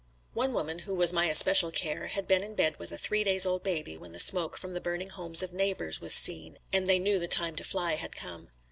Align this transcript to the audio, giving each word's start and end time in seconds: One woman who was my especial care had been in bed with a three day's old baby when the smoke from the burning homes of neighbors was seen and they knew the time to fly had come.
One 0.33 0.51
woman 0.51 0.79
who 0.79 0.95
was 0.95 1.13
my 1.13 1.25
especial 1.27 1.69
care 1.69 2.07
had 2.07 2.27
been 2.27 2.43
in 2.43 2.55
bed 2.55 2.79
with 2.79 2.91
a 2.91 2.97
three 2.97 3.23
day's 3.23 3.45
old 3.45 3.61
baby 3.61 3.99
when 3.99 4.13
the 4.13 4.19
smoke 4.19 4.57
from 4.57 4.73
the 4.73 4.81
burning 4.81 5.09
homes 5.11 5.43
of 5.43 5.53
neighbors 5.53 6.01
was 6.01 6.11
seen 6.11 6.57
and 6.73 6.87
they 6.87 6.97
knew 6.97 7.19
the 7.19 7.27
time 7.27 7.55
to 7.57 7.63
fly 7.63 7.93
had 7.97 8.15
come. 8.15 8.47